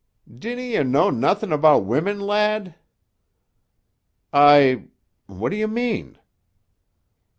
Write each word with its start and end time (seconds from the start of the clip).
"Dinna 0.35 0.63
ye 0.63 0.81
know 0.81 1.11
nothing 1.11 1.51
about 1.51 1.85
women, 1.85 2.19
lad?" 2.19 2.73
"I——What 4.33 5.49
do 5.51 5.55
you 5.55 5.67
mean?" 5.67 6.17